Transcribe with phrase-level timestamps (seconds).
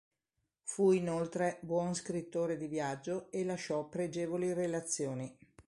[0.63, 5.37] Fu inoltre buon scrittore di viaggio e lasciò pregevoli relazioni.